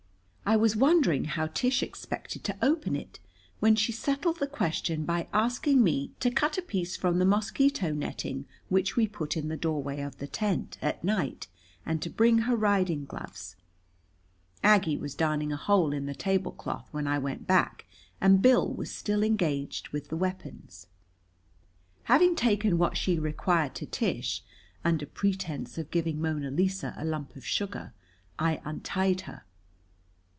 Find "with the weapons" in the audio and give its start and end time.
19.89-20.87